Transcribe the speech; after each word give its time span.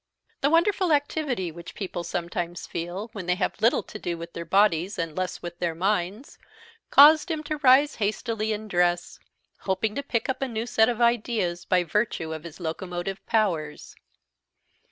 The 0.39 0.49
wonderful 0.49 0.91
activity 0.91 1.51
which 1.51 1.75
people 1.75 2.03
sometimes 2.03 2.65
feel 2.65 3.09
when 3.13 3.27
they 3.27 3.35
have 3.35 3.61
little 3.61 3.83
to 3.83 3.99
do 3.99 4.17
with 4.17 4.33
their 4.33 4.45
bodies, 4.45 4.97
and 4.97 5.15
less 5.15 5.43
with 5.43 5.59
their 5.59 5.75
minds, 5.75 6.39
caused 6.89 7.29
him 7.29 7.43
to 7.43 7.57
rise 7.57 7.97
hastily 7.97 8.51
and 8.51 8.67
dress, 8.67 9.19
hoping 9.59 9.93
to 9.93 10.01
pick 10.01 10.27
up 10.27 10.41
a 10.41 10.47
new 10.47 10.65
set 10.65 10.89
of 10.89 11.01
ideas 11.01 11.65
by 11.65 11.83
virtue 11.83 12.33
of 12.33 12.45
his 12.45 12.59
locomotive 12.59 13.23
powers. 13.27 13.95